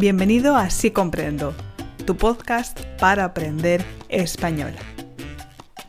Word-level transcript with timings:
Bienvenido 0.00 0.56
a 0.56 0.70
Sí 0.70 0.92
Comprendo, 0.92 1.54
tu 2.06 2.16
podcast 2.16 2.80
para 2.98 3.26
aprender 3.26 3.84
español. 4.08 4.72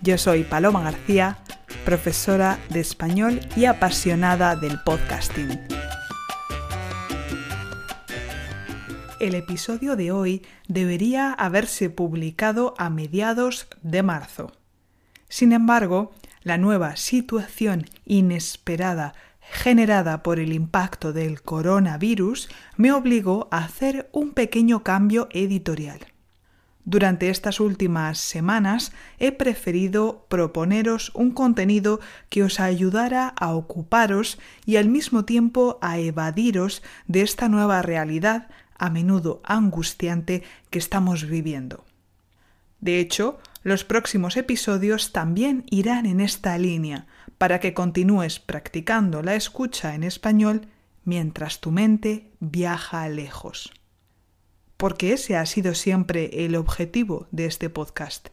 Yo 0.02 0.18
soy 0.18 0.44
Paloma 0.44 0.84
García, 0.84 1.38
profesora 1.86 2.60
de 2.71 2.82
español 2.82 3.39
y 3.55 3.63
apasionada 3.63 4.58
del 4.58 4.82
podcasting. 4.84 5.58
El 9.22 9.34
episodio 9.34 9.96
de 9.96 10.12
hoy 10.12 10.46
debería 10.68 11.32
haberse 11.32 11.90
publicado 11.90 12.74
a 12.78 12.90
mediados 12.90 13.70
de 13.82 14.04
marzo. 14.04 14.52
Sin 15.30 15.54
embargo, 15.54 16.12
la 16.44 16.58
nueva 16.58 16.98
situación 16.98 17.86
inesperada 18.04 19.14
generada 19.41 20.23
por 20.23 20.39
el 20.39 20.53
impacto 20.53 21.13
del 21.13 21.41
coronavirus 21.41 22.49
me 22.77 22.91
obligó 22.91 23.48
a 23.52 23.59
hacer 23.59 24.09
un 24.12 24.32
pequeño 24.32 24.84
cambio 24.84 25.27
editorial. 25.32 25.99
Durante 26.84 27.30
estas 27.30 27.59
últimas 27.59 28.18
semanas 28.18 28.91
he 29.20 29.32
preferido 29.32 30.26
proponeros 30.30 31.12
un 31.13 31.32
contenido 31.32 31.99
que 32.30 32.44
os 32.44 32.59
ayudara 32.59 33.27
a 33.27 33.54
ocuparos 33.54 34.40
y 34.66 34.77
al 34.77 34.90
mismo 34.90 35.26
tiempo 35.26 35.77
a 35.82 35.99
evadiros 35.99 36.82
de 37.08 37.21
esta 37.21 37.49
nueva 37.49 37.82
realidad 37.84 38.48
a 38.77 38.90
menudo 38.90 39.41
angustiante 39.44 40.41
que 40.71 40.80
estamos 40.80 41.27
viviendo. 41.27 41.85
De 42.80 42.99
hecho, 42.99 43.38
los 43.62 43.84
próximos 43.84 44.38
episodios 44.38 45.12
también 45.12 45.66
irán 45.70 46.08
en 46.08 46.20
esta 46.20 46.58
línea, 46.58 47.05
para 47.41 47.59
que 47.59 47.73
continúes 47.73 48.40
practicando 48.40 49.23
la 49.23 49.34
escucha 49.34 49.95
en 49.95 50.04
español 50.04 50.68
mientras 51.05 51.59
tu 51.59 51.72
mente 51.72 52.30
viaja 52.40 53.09
lejos. 53.09 53.73
Porque 54.77 55.13
ese 55.13 55.35
ha 55.35 55.48
sido 55.48 55.74
siempre 55.74 56.46
el 56.46 56.55
objetivo 56.55 57.26
de 57.32 57.48
este 57.48 57.71
podcast, 57.71 58.27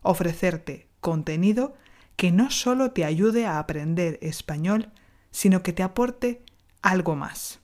ofrecerte 0.00 0.86
contenido 1.00 1.74
que 2.14 2.30
no 2.30 2.52
solo 2.52 2.92
te 2.92 3.04
ayude 3.04 3.46
a 3.46 3.58
aprender 3.58 4.16
español, 4.22 4.92
sino 5.32 5.64
que 5.64 5.72
te 5.72 5.82
aporte 5.82 6.44
algo 6.82 7.16
más. 7.16 7.58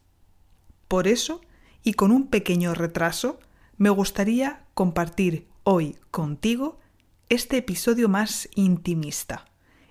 Por 0.88 1.06
eso, 1.06 1.42
y 1.84 1.92
con 1.92 2.10
un 2.10 2.26
pequeño 2.26 2.74
retraso, 2.74 3.38
me 3.76 3.90
gustaría 3.90 4.64
compartir 4.74 5.46
hoy 5.62 5.96
contigo 6.10 6.80
este 7.28 7.58
episodio 7.58 8.08
más 8.08 8.48
intimista, 8.56 9.44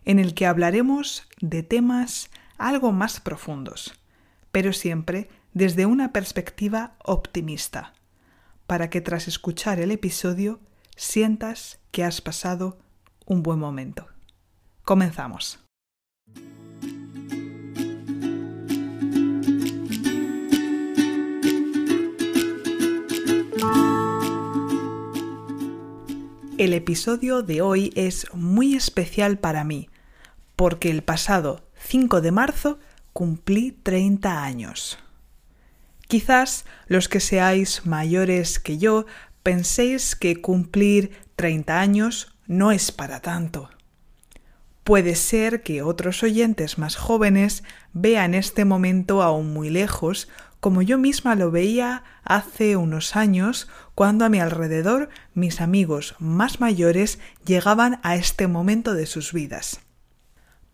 en 0.05 0.19
el 0.19 0.33
que 0.33 0.45
hablaremos 0.45 1.27
de 1.39 1.63
temas 1.63 2.29
algo 2.57 2.91
más 2.91 3.19
profundos, 3.19 3.93
pero 4.51 4.73
siempre 4.73 5.29
desde 5.53 5.85
una 5.85 6.13
perspectiva 6.13 6.95
optimista, 7.03 7.93
para 8.67 8.89
que 8.89 9.01
tras 9.01 9.27
escuchar 9.27 9.79
el 9.79 9.91
episodio 9.91 10.59
sientas 10.95 11.79
que 11.91 12.03
has 12.03 12.21
pasado 12.21 12.79
un 13.25 13.43
buen 13.43 13.59
momento. 13.59 14.07
Comenzamos. 14.83 15.59
El 26.57 26.73
episodio 26.73 27.41
de 27.41 27.63
hoy 27.63 27.91
es 27.95 28.27
muy 28.33 28.75
especial 28.75 29.39
para 29.39 29.63
mí, 29.63 29.89
porque 30.61 30.91
el 30.91 31.01
pasado 31.01 31.63
5 31.87 32.21
de 32.21 32.31
marzo 32.31 32.77
cumplí 33.13 33.71
30 33.71 34.43
años. 34.43 34.99
Quizás 36.07 36.65
los 36.85 37.09
que 37.09 37.19
seáis 37.19 37.87
mayores 37.87 38.59
que 38.59 38.77
yo 38.77 39.07
penséis 39.41 40.15
que 40.15 40.39
cumplir 40.39 41.17
30 41.35 41.79
años 41.79 42.35
no 42.45 42.71
es 42.71 42.91
para 42.91 43.21
tanto. 43.21 43.71
Puede 44.83 45.15
ser 45.15 45.63
que 45.63 45.81
otros 45.81 46.21
oyentes 46.21 46.77
más 46.77 46.95
jóvenes 46.95 47.63
vean 47.91 48.35
este 48.35 48.63
momento 48.63 49.23
aún 49.23 49.53
muy 49.53 49.71
lejos 49.71 50.29
como 50.59 50.83
yo 50.83 50.99
misma 50.99 51.33
lo 51.33 51.49
veía 51.49 52.03
hace 52.23 52.75
unos 52.75 53.15
años 53.15 53.67
cuando 53.95 54.25
a 54.25 54.29
mi 54.29 54.39
alrededor 54.39 55.09
mis 55.33 55.59
amigos 55.59 56.13
más 56.19 56.59
mayores 56.59 57.17
llegaban 57.43 57.99
a 58.03 58.15
este 58.15 58.45
momento 58.45 58.93
de 58.93 59.07
sus 59.07 59.33
vidas. 59.33 59.81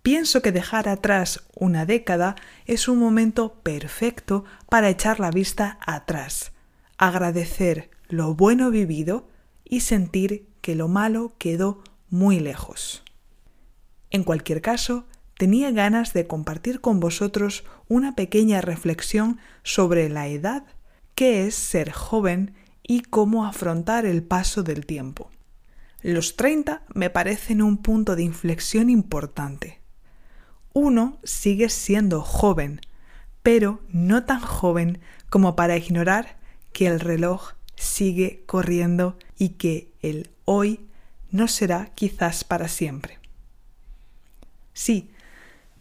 Pienso 0.08 0.42
que 0.42 0.54
dejar 0.54 0.88
atrás 0.88 1.44
una 1.54 1.86
década 1.86 2.38
es 2.66 2.88
un 2.88 2.98
momento 2.98 3.56
perfecto 3.56 4.46
para 4.70 4.88
echar 4.88 5.20
la 5.20 5.32
vista 5.32 5.80
atrás, 5.86 6.54
agradecer 6.98 7.90
lo 8.08 8.34
bueno 8.34 8.72
vivido 8.72 9.28
y 9.66 9.82
sentir 9.82 10.48
que 10.62 10.76
lo 10.76 10.88
malo 10.88 11.34
quedó 11.38 11.84
muy 12.10 12.40
lejos. 12.40 13.04
En 14.10 14.24
cualquier 14.24 14.62
caso, 14.62 15.08
tenía 15.38 15.72
ganas 15.72 16.14
de 16.14 16.26
compartir 16.26 16.80
con 16.80 17.02
vosotros 17.02 17.66
una 17.90 18.16
pequeña 18.16 18.62
reflexión 18.62 19.40
sobre 19.64 20.08
la 20.08 20.30
edad, 20.30 20.64
qué 21.16 21.48
es 21.48 21.56
ser 21.56 21.92
joven 21.92 22.54
y 22.82 23.02
cómo 23.02 23.46
afrontar 23.46 24.06
el 24.06 24.24
paso 24.24 24.64
del 24.64 24.86
tiempo. 24.86 25.30
Los 26.02 26.38
30 26.38 26.84
me 26.96 27.10
parecen 27.10 27.62
un 27.62 27.80
punto 27.80 28.16
de 28.16 28.24
inflexión 28.24 28.90
importante. 28.90 29.82
Uno 30.80 31.18
sigue 31.24 31.70
siendo 31.70 32.22
joven, 32.22 32.82
pero 33.42 33.82
no 33.90 34.26
tan 34.26 34.42
joven 34.42 35.02
como 35.28 35.56
para 35.56 35.76
ignorar 35.76 36.38
que 36.72 36.86
el 36.86 37.00
reloj 37.00 37.54
sigue 37.76 38.44
corriendo 38.46 39.18
y 39.40 39.50
que 39.58 39.92
el 40.04 40.30
hoy 40.46 40.88
no 41.32 41.48
será 41.48 41.88
quizás 41.96 42.44
para 42.44 42.68
siempre. 42.68 43.18
Sí, 44.72 45.10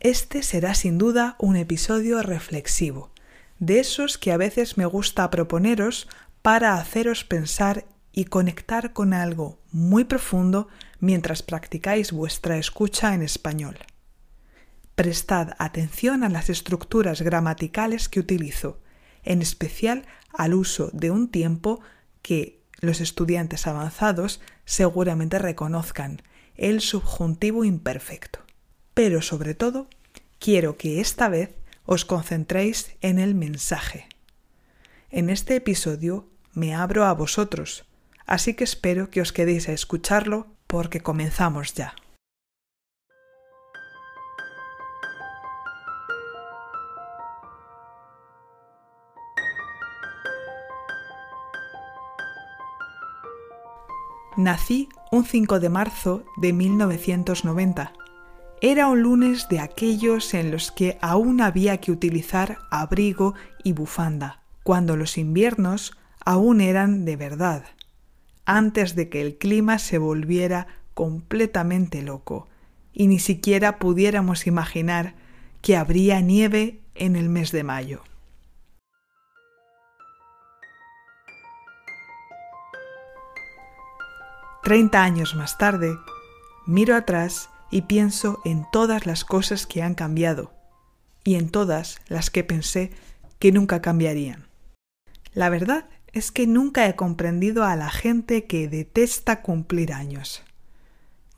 este 0.00 0.42
será 0.42 0.72
sin 0.72 0.96
duda 0.96 1.36
un 1.38 1.56
episodio 1.56 2.22
reflexivo, 2.22 3.10
de 3.58 3.80
esos 3.80 4.16
que 4.16 4.32
a 4.32 4.38
veces 4.38 4.78
me 4.78 4.86
gusta 4.86 5.28
proponeros 5.28 6.08
para 6.40 6.76
haceros 6.76 7.22
pensar 7.22 7.84
y 8.12 8.24
conectar 8.24 8.94
con 8.94 9.12
algo 9.12 9.58
muy 9.72 10.04
profundo 10.04 10.68
mientras 11.00 11.42
practicáis 11.42 12.12
vuestra 12.12 12.56
escucha 12.56 13.12
en 13.12 13.20
español. 13.20 13.76
Prestad 14.96 15.50
atención 15.58 16.24
a 16.24 16.28
las 16.28 16.50
estructuras 16.50 17.22
gramaticales 17.22 18.08
que 18.08 18.18
utilizo, 18.18 18.80
en 19.22 19.40
especial 19.42 20.06
al 20.32 20.54
uso 20.54 20.90
de 20.92 21.12
un 21.12 21.28
tiempo 21.28 21.80
que 22.22 22.60
los 22.80 23.00
estudiantes 23.00 23.68
avanzados 23.68 24.40
seguramente 24.64 25.38
reconozcan, 25.38 26.22
el 26.56 26.80
subjuntivo 26.80 27.64
imperfecto 27.64 28.46
pero 28.96 29.20
sobre 29.20 29.52
todo 29.52 29.90
quiero 30.38 30.78
que 30.78 31.02
esta 31.02 31.28
vez 31.28 31.50
os 31.84 32.06
concentréis 32.06 32.96
en 33.02 33.18
el 33.18 33.34
mensaje. 33.34 34.08
En 35.10 35.28
este 35.28 35.54
episodio 35.54 36.30
me 36.54 36.74
abro 36.74 37.04
a 37.04 37.12
vosotros, 37.12 37.84
así 38.24 38.54
que 38.54 38.64
espero 38.64 39.10
que 39.10 39.20
os 39.20 39.34
quedéis 39.34 39.68
a 39.68 39.72
escucharlo 39.72 40.46
porque 40.66 41.02
comenzamos 41.02 41.74
ya. 41.74 41.94
Nací 54.36 54.88
un 55.10 55.24
5 55.24 55.60
de 55.60 55.70
marzo 55.70 56.24
de 56.36 56.52
1990 56.52 57.92
era 58.60 58.88
un 58.88 59.02
lunes 59.02 59.48
de 59.48 59.60
aquellos 59.60 60.34
en 60.34 60.50
los 60.50 60.72
que 60.72 60.98
aún 61.00 61.40
había 61.40 61.78
que 61.78 61.92
utilizar 61.92 62.58
abrigo 62.70 63.34
y 63.64 63.72
bufanda, 63.72 64.40
cuando 64.62 64.96
los 64.96 65.18
inviernos 65.18 65.96
aún 66.24 66.60
eran 66.60 67.04
de 67.04 67.16
verdad, 67.16 67.64
antes 68.44 68.94
de 68.94 69.08
que 69.08 69.22
el 69.22 69.36
clima 69.36 69.78
se 69.78 69.98
volviera 69.98 70.66
completamente 70.94 72.02
loco 72.02 72.48
y 72.92 73.06
ni 73.06 73.18
siquiera 73.18 73.78
pudiéramos 73.78 74.46
imaginar 74.46 75.14
que 75.62 75.76
habría 75.76 76.20
nieve 76.20 76.80
en 76.94 77.16
el 77.16 77.28
mes 77.28 77.52
de 77.52 77.64
mayo. 77.64 78.02
Treinta 84.66 85.04
años 85.04 85.36
más 85.36 85.58
tarde, 85.58 85.96
miro 86.66 86.96
atrás 86.96 87.50
y 87.70 87.82
pienso 87.82 88.40
en 88.44 88.66
todas 88.72 89.06
las 89.06 89.24
cosas 89.24 89.64
que 89.64 89.80
han 89.80 89.94
cambiado 89.94 90.52
y 91.22 91.36
en 91.36 91.50
todas 91.50 92.00
las 92.08 92.30
que 92.30 92.42
pensé 92.42 92.90
que 93.38 93.52
nunca 93.52 93.80
cambiarían. 93.80 94.48
La 95.34 95.50
verdad 95.50 95.88
es 96.12 96.32
que 96.32 96.48
nunca 96.48 96.88
he 96.88 96.96
comprendido 96.96 97.62
a 97.62 97.76
la 97.76 97.90
gente 97.90 98.46
que 98.46 98.66
detesta 98.66 99.40
cumplir 99.40 99.92
años. 99.92 100.42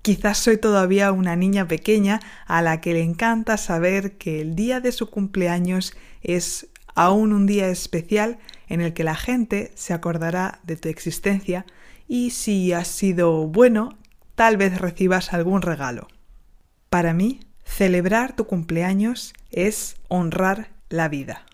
Quizás 0.00 0.38
soy 0.38 0.56
todavía 0.56 1.12
una 1.12 1.36
niña 1.36 1.68
pequeña 1.68 2.20
a 2.46 2.62
la 2.62 2.80
que 2.80 2.94
le 2.94 3.02
encanta 3.02 3.58
saber 3.58 4.16
que 4.16 4.40
el 4.40 4.54
día 4.54 4.80
de 4.80 4.90
su 4.90 5.10
cumpleaños 5.10 5.92
es 6.22 6.68
aún 6.94 7.34
un 7.34 7.46
día 7.46 7.68
especial 7.68 8.38
en 8.68 8.80
el 8.80 8.94
que 8.94 9.04
la 9.04 9.16
gente 9.16 9.70
se 9.74 9.92
acordará 9.92 10.60
de 10.62 10.76
tu 10.76 10.88
existencia 10.88 11.66
y 12.08 12.30
si 12.30 12.72
has 12.72 12.88
sido 12.88 13.46
bueno, 13.46 13.96
tal 14.34 14.56
vez 14.56 14.80
recibas 14.80 15.32
algún 15.32 15.62
regalo. 15.62 16.08
Para 16.88 17.12
mí, 17.12 17.40
celebrar 17.64 18.34
tu 18.34 18.46
cumpleaños 18.46 19.34
es 19.50 19.96
honrar 20.08 20.70
la 20.88 21.08
vida. 21.08 21.44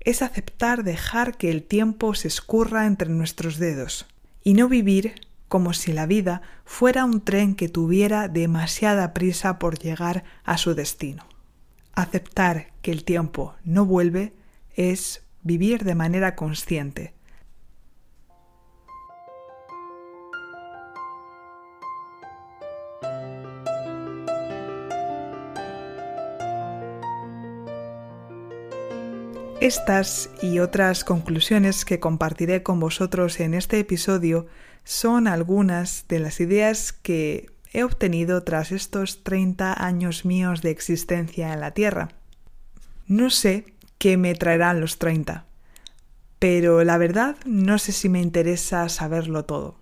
Es 0.00 0.22
aceptar 0.22 0.84
dejar 0.84 1.36
que 1.36 1.50
el 1.50 1.62
tiempo 1.62 2.14
se 2.14 2.28
escurra 2.28 2.86
entre 2.86 3.10
nuestros 3.10 3.58
dedos 3.58 4.06
y 4.42 4.54
no 4.54 4.68
vivir 4.68 5.14
como 5.48 5.72
si 5.72 5.92
la 5.92 6.06
vida 6.06 6.42
fuera 6.64 7.04
un 7.04 7.20
tren 7.22 7.54
que 7.54 7.68
tuviera 7.68 8.28
demasiada 8.28 9.14
prisa 9.14 9.58
por 9.58 9.78
llegar 9.78 10.24
a 10.44 10.58
su 10.58 10.74
destino. 10.74 11.24
Aceptar 11.92 12.72
que 12.82 12.90
el 12.90 13.04
tiempo 13.04 13.54
no 13.62 13.84
vuelve 13.84 14.32
es 14.74 15.22
vivir 15.42 15.84
de 15.84 15.94
manera 15.94 16.34
consciente. 16.34 17.14
Estas 29.64 30.28
y 30.42 30.58
otras 30.58 31.04
conclusiones 31.04 31.86
que 31.86 31.98
compartiré 31.98 32.62
con 32.62 32.80
vosotros 32.80 33.40
en 33.40 33.54
este 33.54 33.78
episodio 33.78 34.46
son 34.84 35.26
algunas 35.26 36.04
de 36.06 36.18
las 36.18 36.38
ideas 36.40 36.92
que 36.92 37.46
he 37.72 37.82
obtenido 37.82 38.44
tras 38.44 38.72
estos 38.72 39.24
30 39.24 39.82
años 39.82 40.26
míos 40.26 40.60
de 40.60 40.68
existencia 40.68 41.54
en 41.54 41.60
la 41.60 41.70
Tierra. 41.70 42.10
No 43.06 43.30
sé 43.30 43.64
qué 43.96 44.18
me 44.18 44.34
traerán 44.34 44.82
los 44.82 44.98
30, 44.98 45.46
pero 46.38 46.84
la 46.84 46.98
verdad 46.98 47.36
no 47.46 47.78
sé 47.78 47.92
si 47.92 48.10
me 48.10 48.20
interesa 48.20 48.90
saberlo 48.90 49.46
todo. 49.46 49.78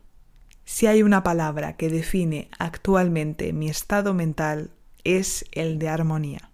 Si 0.64 0.86
hay 0.86 1.02
una 1.02 1.24
palabra 1.24 1.76
que 1.76 1.88
define 1.88 2.48
actualmente 2.60 3.52
mi 3.52 3.68
estado 3.68 4.14
mental 4.14 4.70
es 5.02 5.44
el 5.50 5.80
de 5.80 5.88
armonía. 5.88 6.50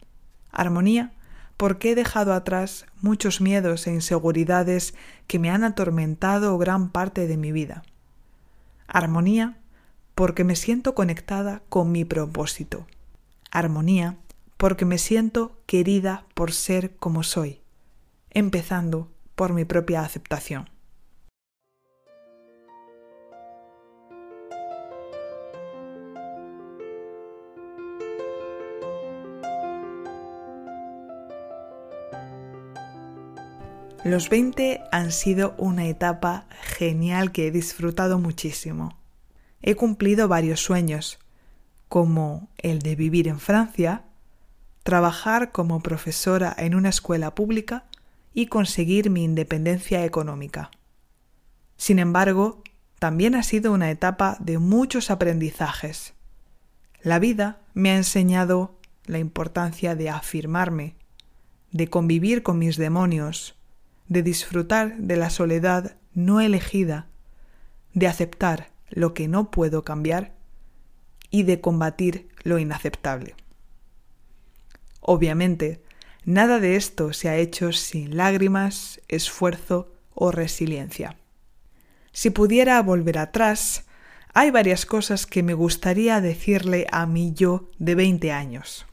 Armonía 0.51 1.13
porque 1.59 1.91
he 1.91 1.95
dejado 1.95 2.33
atrás 2.33 2.87
muchos 3.03 3.43
miedos 3.43 3.87
e 3.87 3.93
inseguridades 3.93 4.95
que 5.27 5.39
me 5.39 5.51
han 5.51 5.65
atormentado 5.65 6.57
gran 6.57 6.89
parte 6.89 7.27
de 7.27 7.37
mi 7.37 7.53
vida. 7.53 7.83
Armonía 8.87 9.59
porque 10.15 10.45
me 10.45 10.57
siento 10.57 10.95
conectada 10.95 11.61
con 11.69 11.93
mi 11.93 12.05
propósito. 12.05 12.87
Armonía 13.51 14.17
porque 14.57 14.85
me 14.85 14.99
siento 14.99 15.59
querida 15.67 16.25
por 16.35 16.53
ser 16.53 16.95
como 16.97 17.23
soy, 17.25 17.61
empezando 18.31 19.11
por 19.35 19.53
mi 19.53 19.65
propia 19.65 20.03
aceptación. 20.03 20.71
Los 34.09 34.31
20 34.31 34.81
han 34.91 35.13
sido 35.13 35.55
una 35.59 35.87
etapa 35.87 36.47
genial 36.63 37.31
que 37.31 37.47
he 37.47 37.51
disfrutado 37.51 38.19
muchísimo. 38.19 38.97
He 39.61 39.75
cumplido 39.75 40.29
varios 40.29 40.63
sueños, 40.63 41.19
como 41.91 42.49
el 42.57 42.79
de 42.79 42.97
vivir 42.97 43.29
en 43.29 43.39
Francia, 43.39 44.05
trabajar 44.83 45.53
como 45.53 45.81
profesora 45.81 46.57
en 46.57 46.75
una 46.75 46.89
escuela 46.89 47.35
pública 47.35 47.85
y 48.33 48.47
conseguir 48.47 49.11
mi 49.11 49.25
independencia 49.25 50.03
económica. 50.07 50.71
Sin 51.77 51.99
embargo, 51.99 52.65
también 52.99 53.35
ha 53.35 53.43
sido 53.43 53.75
una 53.75 53.91
etapa 53.91 54.39
de 54.41 54.57
muchos 54.57 55.11
aprendizajes. 55.11 56.15
La 57.03 57.19
vida 57.19 57.61
me 57.75 57.91
ha 57.91 57.97
enseñado 57.97 58.75
la 59.05 59.19
importancia 59.19 59.95
de 59.95 60.09
afirmarme, 60.09 60.95
de 61.73 61.89
convivir 61.89 62.43
con 62.43 62.59
mis 62.59 62.79
demonios, 62.79 63.58
de 64.09 64.23
disfrutar 64.23 64.97
de 64.99 65.17
la 65.17 65.31
soledad 65.31 65.97
no 66.15 66.41
elegida, 66.41 67.07
de 67.95 68.07
aceptar 68.07 68.71
lo 68.91 69.15
que 69.15 69.29
no 69.29 69.51
puedo 69.51 69.85
cambiar 69.85 70.35
y 71.31 71.43
de 71.43 71.61
combatir 71.61 72.29
lo 72.43 72.59
inaceptable. 72.59 73.35
Obviamente, 75.01 75.83
nada 76.25 76.59
de 76.59 76.77
esto 76.77 77.13
se 77.13 77.29
ha 77.29 77.37
hecho 77.37 77.73
sin 77.73 78.17
lágrimas, 78.17 79.01
esfuerzo 79.09 79.93
o 80.15 80.33
resiliencia. 80.33 81.17
Si 82.13 82.31
pudiera 82.31 82.83
volver 82.83 83.19
atrás, 83.19 83.85
hay 84.35 84.51
varias 84.51 84.87
cosas 84.87 85.27
que 85.27 85.43
me 85.43 85.55
gustaría 85.55 86.21
decirle 86.21 86.87
a 86.91 87.07
mi 87.07 87.33
yo 87.33 87.71
de 87.79 87.95
20 87.95 88.33
años. 88.33 88.87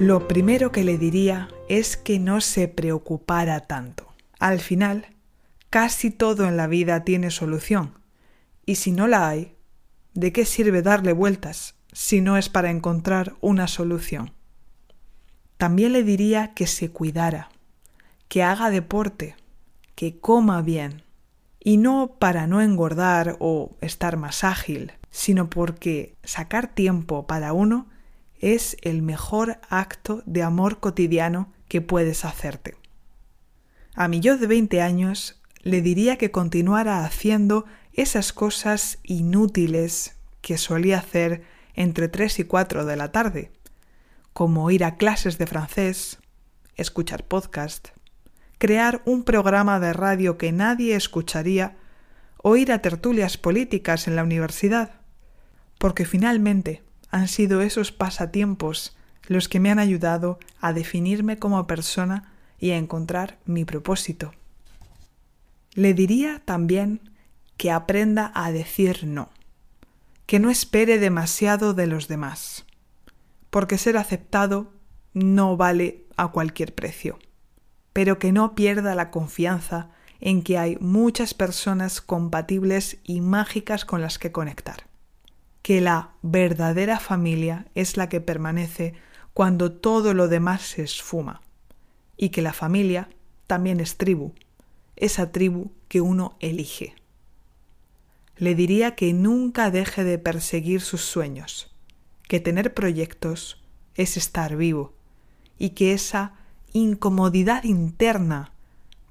Lo 0.00 0.28
primero 0.28 0.70
que 0.70 0.84
le 0.84 0.96
diría 0.96 1.48
es 1.68 1.96
que 1.96 2.20
no 2.20 2.40
se 2.40 2.68
preocupara 2.68 3.62
tanto. 3.62 4.06
Al 4.38 4.60
final, 4.60 5.06
casi 5.70 6.12
todo 6.12 6.46
en 6.46 6.56
la 6.56 6.68
vida 6.68 7.02
tiene 7.02 7.32
solución. 7.32 7.98
Y 8.64 8.76
si 8.76 8.92
no 8.92 9.08
la 9.08 9.28
hay, 9.28 9.56
¿de 10.14 10.32
qué 10.32 10.44
sirve 10.44 10.82
darle 10.82 11.12
vueltas 11.12 11.74
si 11.92 12.20
no 12.20 12.36
es 12.36 12.48
para 12.48 12.70
encontrar 12.70 13.34
una 13.40 13.66
solución? 13.66 14.34
También 15.56 15.92
le 15.92 16.04
diría 16.04 16.54
que 16.54 16.68
se 16.68 16.92
cuidara, 16.92 17.48
que 18.28 18.44
haga 18.44 18.70
deporte, 18.70 19.34
que 19.96 20.20
coma 20.20 20.62
bien, 20.62 21.02
y 21.58 21.76
no 21.76 22.14
para 22.20 22.46
no 22.46 22.62
engordar 22.62 23.36
o 23.40 23.76
estar 23.80 24.16
más 24.16 24.44
ágil, 24.44 24.92
sino 25.10 25.50
porque 25.50 26.14
sacar 26.22 26.68
tiempo 26.68 27.26
para 27.26 27.52
uno 27.52 27.88
es 28.40 28.76
el 28.82 29.02
mejor 29.02 29.58
acto 29.68 30.22
de 30.26 30.42
amor 30.42 30.80
cotidiano 30.80 31.52
que 31.68 31.80
puedes 31.80 32.24
hacerte. 32.24 32.76
A 33.94 34.08
mi 34.08 34.20
yo 34.20 34.36
de 34.36 34.46
20 34.46 34.80
años 34.80 35.40
le 35.62 35.82
diría 35.82 36.16
que 36.16 36.30
continuara 36.30 37.04
haciendo 37.04 37.66
esas 37.92 38.32
cosas 38.32 38.98
inútiles 39.02 40.16
que 40.40 40.56
solía 40.56 40.98
hacer 40.98 41.42
entre 41.74 42.08
3 42.08 42.40
y 42.40 42.44
4 42.44 42.84
de 42.84 42.96
la 42.96 43.12
tarde, 43.12 43.52
como 44.32 44.70
ir 44.70 44.84
a 44.84 44.96
clases 44.96 45.36
de 45.38 45.46
francés, 45.46 46.18
escuchar 46.76 47.24
podcast, 47.24 47.88
crear 48.58 49.02
un 49.04 49.24
programa 49.24 49.80
de 49.80 49.92
radio 49.92 50.38
que 50.38 50.52
nadie 50.52 50.94
escucharía 50.94 51.76
o 52.42 52.56
ir 52.56 52.70
a 52.72 52.80
tertulias 52.80 53.36
políticas 53.36 54.06
en 54.06 54.16
la 54.16 54.22
universidad, 54.22 55.00
porque 55.78 56.04
finalmente 56.04 56.82
han 57.10 57.28
sido 57.28 57.62
esos 57.62 57.92
pasatiempos 57.92 58.96
los 59.26 59.48
que 59.48 59.60
me 59.60 59.70
han 59.70 59.78
ayudado 59.78 60.38
a 60.60 60.72
definirme 60.72 61.38
como 61.38 61.66
persona 61.66 62.32
y 62.58 62.70
a 62.70 62.76
encontrar 62.76 63.38
mi 63.44 63.64
propósito. 63.64 64.32
Le 65.74 65.94
diría 65.94 66.42
también 66.44 67.00
que 67.56 67.70
aprenda 67.70 68.32
a 68.34 68.50
decir 68.52 69.06
no, 69.06 69.30
que 70.26 70.38
no 70.38 70.50
espere 70.50 70.98
demasiado 70.98 71.74
de 71.74 71.86
los 71.86 72.08
demás, 72.08 72.64
porque 73.50 73.78
ser 73.78 73.96
aceptado 73.96 74.72
no 75.12 75.56
vale 75.56 76.04
a 76.16 76.28
cualquier 76.28 76.74
precio, 76.74 77.18
pero 77.92 78.18
que 78.18 78.32
no 78.32 78.54
pierda 78.54 78.94
la 78.94 79.10
confianza 79.10 79.90
en 80.20 80.42
que 80.42 80.58
hay 80.58 80.76
muchas 80.80 81.34
personas 81.34 82.00
compatibles 82.00 82.98
y 83.04 83.20
mágicas 83.20 83.84
con 83.84 84.00
las 84.00 84.18
que 84.18 84.32
conectar 84.32 84.87
que 85.68 85.82
la 85.82 86.12
verdadera 86.22 86.98
familia 86.98 87.66
es 87.74 87.98
la 87.98 88.08
que 88.08 88.22
permanece 88.22 88.94
cuando 89.34 89.70
todo 89.70 90.14
lo 90.14 90.26
demás 90.26 90.62
se 90.62 90.82
esfuma, 90.82 91.42
y 92.16 92.30
que 92.30 92.40
la 92.40 92.54
familia 92.54 93.10
también 93.46 93.78
es 93.78 93.98
tribu, 93.98 94.32
esa 94.96 95.30
tribu 95.30 95.72
que 95.88 96.00
uno 96.00 96.38
elige. 96.40 96.94
Le 98.38 98.54
diría 98.54 98.94
que 98.94 99.12
nunca 99.12 99.70
deje 99.70 100.04
de 100.04 100.18
perseguir 100.18 100.80
sus 100.80 101.02
sueños, 101.02 101.70
que 102.28 102.40
tener 102.40 102.72
proyectos 102.72 103.62
es 103.94 104.16
estar 104.16 104.56
vivo, 104.56 104.94
y 105.58 105.74
que 105.74 105.92
esa 105.92 106.32
incomodidad 106.72 107.64
interna 107.64 108.52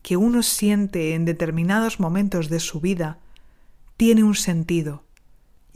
que 0.02 0.18
uno 0.18 0.42
siente 0.42 1.14
en 1.14 1.24
determinados 1.24 2.00
momentos 2.00 2.50
de 2.50 2.60
su 2.60 2.82
vida 2.82 3.20
tiene 3.96 4.24
un 4.24 4.34
sentido 4.34 5.04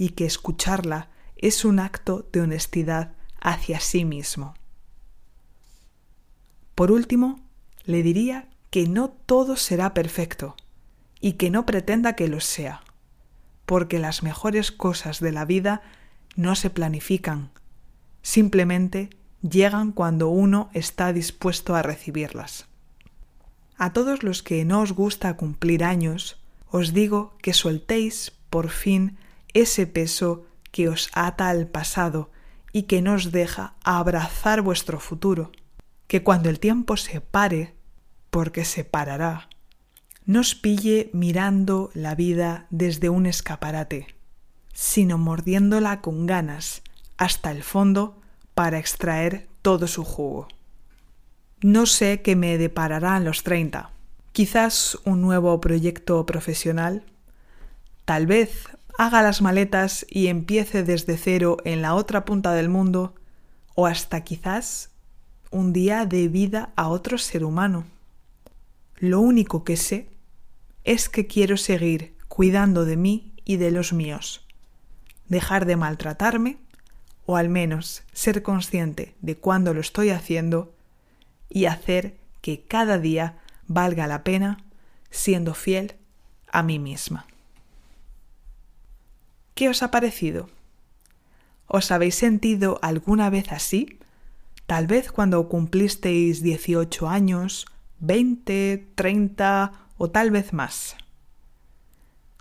y 0.02 0.10
que 0.10 0.26
escucharla 0.26 1.10
es 1.36 1.64
un 1.64 1.78
acto 1.78 2.28
de 2.32 2.42
honestidad 2.42 3.14
hacia 3.40 3.80
sí 3.80 4.04
mismo. 4.04 4.56
Por 6.74 6.92
último, 6.92 7.40
le 7.84 8.02
diría 8.02 8.50
que 8.72 8.88
no 8.88 9.10
todo 9.12 9.56
será 9.58 9.94
perfecto 9.94 10.56
y 11.20 11.34
que 11.34 11.52
no 11.52 11.68
pretenda 11.68 12.16
que 12.16 12.28
lo 12.28 12.40
sea, 12.40 12.82
porque 13.68 14.00
las 14.00 14.24
mejores 14.24 14.72
cosas 14.72 15.20
de 15.20 15.32
la 15.32 15.46
vida 15.46 15.84
no 16.36 16.56
se 16.56 16.72
planifican, 16.72 17.52
simplemente 18.24 19.12
llegan 19.48 19.92
cuando 19.92 20.30
uno 20.30 20.72
está 20.74 21.14
dispuesto 21.14 21.76
a 21.76 21.84
recibirlas. 21.84 22.66
A 23.78 23.94
todos 23.94 24.24
los 24.24 24.42
que 24.42 24.66
no 24.66 24.82
os 24.82 24.94
gusta 24.94 25.38
cumplir 25.38 25.84
años, 25.84 26.42
os 26.72 26.92
digo 26.92 27.38
que 27.44 27.54
soltéis 27.54 28.32
por 28.50 28.70
fin 28.70 29.20
ese 29.54 29.88
peso 29.88 30.46
que 30.72 30.90
os 30.90 31.10
ata 31.14 31.50
al 31.50 31.68
pasado 31.68 32.32
y 32.72 32.84
que 32.84 33.02
no 33.02 33.14
os 33.14 33.32
deja 33.32 33.76
abrazar 33.84 34.62
vuestro 34.62 35.00
futuro, 35.00 35.52
que 36.08 36.24
cuando 36.24 36.50
el 36.50 36.60
tiempo 36.60 36.98
se 36.98 37.22
pare, 37.22 37.76
porque 38.30 38.66
se 38.66 38.86
parará, 38.86 39.50
no 40.26 40.40
os 40.40 40.56
pille 40.56 41.10
mirando 41.14 41.90
la 41.94 42.16
vida 42.16 42.68
desde 42.70 43.10
un 43.10 43.26
escaparate, 43.26 44.16
sino 44.74 45.18
mordiéndola 45.18 46.02
con 46.02 46.26
ganas 46.26 46.84
hasta 47.18 47.52
el 47.52 47.64
fondo 47.64 48.22
para 48.54 48.80
extraer 48.80 49.48
todo 49.62 49.88
su 49.88 50.04
jugo. 50.04 50.48
No 51.62 51.86
sé 51.86 52.22
qué 52.22 52.36
me 52.36 52.58
deparará 52.58 53.18
en 53.18 53.26
los 53.26 53.44
30. 53.44 53.92
Quizás 54.32 54.98
un 55.06 55.22
nuevo 55.22 55.60
proyecto 55.62 56.26
profesional. 56.26 57.04
Tal 58.06 58.26
vez 58.26 58.70
haga 58.98 59.22
las 59.22 59.42
maletas 59.42 60.06
y 60.10 60.28
empiece 60.28 60.84
desde 60.84 61.18
cero 61.18 61.58
en 61.66 61.82
la 61.82 61.96
otra 61.96 62.26
punta 62.26 62.54
del 62.54 62.70
mundo. 62.70 63.16
O 63.76 63.88
hasta 63.88 64.22
quizás 64.24 64.90
un 65.50 65.74
día 65.74 66.06
de 66.06 66.28
vida 66.28 66.72
a 66.76 66.90
otro 66.90 67.18
ser 67.18 67.44
humano. 67.44 67.86
Lo 68.98 69.20
único 69.20 69.64
que 69.64 69.78
sé 69.78 70.10
es 70.84 71.10
que 71.10 71.28
quiero 71.28 71.58
seguir 71.58 72.16
cuidando 72.28 72.86
de 72.86 72.98
mí 72.98 73.34
y 73.46 73.58
de 73.58 73.72
los 73.72 73.94
míos. 73.94 74.46
Dejar 75.28 75.66
de 75.66 75.76
maltratarme 75.76 76.58
o 77.26 77.38
al 77.38 77.50
menos 77.50 78.04
ser 78.14 78.44
consciente 78.44 79.16
de 79.22 79.38
cuándo 79.38 79.74
lo 79.74 79.82
estoy 79.82 80.10
haciendo 80.10 80.74
y 81.50 81.66
hacer 81.66 82.18
que 82.42 82.64
cada 82.64 82.98
día 82.98 83.40
valga 83.68 84.08
la 84.08 84.24
pena 84.24 84.64
siendo 85.10 85.54
fiel 85.54 85.96
a 86.52 86.64
mí 86.64 86.80
misma. 86.80 87.26
¿Qué 89.62 89.70
os 89.70 89.84
ha 89.84 89.92
parecido? 89.92 90.50
¿Os 91.68 91.92
habéis 91.92 92.16
sentido 92.16 92.80
alguna 92.82 93.30
vez 93.30 93.52
así? 93.52 94.00
Tal 94.66 94.88
vez 94.88 95.12
cuando 95.12 95.48
cumplisteis 95.50 96.42
18 96.42 97.08
años, 97.08 97.68
20, 98.00 98.88
30 98.96 99.72
o 100.00 100.10
tal 100.10 100.32
vez 100.32 100.52
más. 100.52 100.96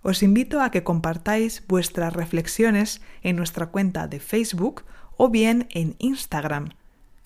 Os 0.03 0.23
invito 0.23 0.63
a 0.63 0.71
que 0.71 0.83
compartáis 0.83 1.63
vuestras 1.69 2.15
reflexiones 2.15 3.03
en 3.21 3.37
nuestra 3.37 3.67
cuenta 3.67 4.09
de 4.09 4.19
Facebook 4.19 4.85
o 5.19 5.29
bien 5.29 5.69
en 5.73 5.97
Instagram. 5.99 6.71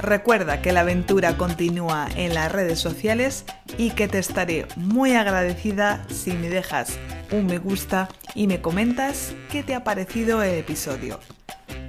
Recuerda 0.00 0.60
que 0.60 0.72
la 0.72 0.80
aventura 0.80 1.36
continúa 1.36 2.08
en 2.16 2.34
las 2.34 2.50
redes 2.50 2.78
sociales 2.78 3.44
y 3.78 3.90
que 3.90 4.08
te 4.08 4.18
estaré 4.18 4.66
muy 4.76 5.14
agradecida 5.14 6.04
si 6.08 6.32
me 6.32 6.48
dejas 6.48 6.98
un 7.30 7.46
me 7.46 7.58
gusta 7.58 8.08
y 8.34 8.46
me 8.46 8.60
comentas 8.60 9.34
qué 9.50 9.62
te 9.62 9.74
ha 9.74 9.84
parecido 9.84 10.42
el 10.42 10.54
episodio. 10.58 11.20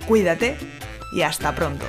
Cuídate 0.08 0.58
y 1.14 1.22
hasta 1.22 1.54
pronto. 1.56 1.86